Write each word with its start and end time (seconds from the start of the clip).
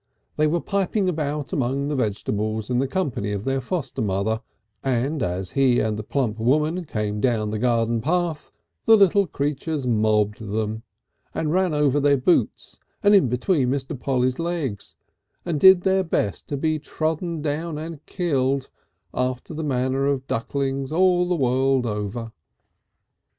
They 0.35 0.47
were 0.47 0.61
piping 0.61 1.07
about 1.07 1.53
among 1.53 1.87
the 1.87 1.95
vegetables 1.95 2.71
in 2.71 2.79
the 2.79 2.87
company 2.87 3.31
of 3.33 3.43
their 3.45 3.61
foster 3.61 4.01
mother, 4.01 4.41
and 4.83 5.21
as 5.21 5.51
he 5.51 5.79
and 5.79 5.95
the 5.95 6.01
plump 6.01 6.39
woman 6.39 6.85
came 6.85 7.21
down 7.21 7.51
the 7.51 7.59
garden 7.59 8.01
path 8.01 8.51
the 8.85 8.95
little 8.97 9.27
creatures 9.27 9.85
mobbed 9.85 10.39
them, 10.39 10.81
and 11.35 11.53
ran 11.53 11.75
over 11.75 11.99
their 11.99 12.17
boots 12.17 12.79
and 13.03 13.13
in 13.13 13.29
between 13.29 13.69
Mr. 13.69 13.93
Polly's 13.99 14.39
legs, 14.39 14.95
and 15.45 15.59
did 15.59 15.81
their 15.81 16.03
best 16.03 16.47
to 16.47 16.57
be 16.57 16.79
trodden 16.79 17.45
upon 17.45 17.77
and 17.77 18.03
killed 18.07 18.71
after 19.13 19.53
the 19.53 19.63
manner 19.63 20.07
of 20.07 20.25
ducklings 20.25 20.91
all 20.91 21.27
the 21.27 21.35
world 21.35 21.85
over. 21.85 22.31